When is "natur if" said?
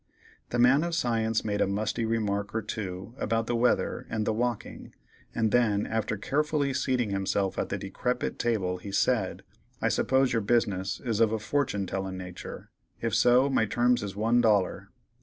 12.17-13.13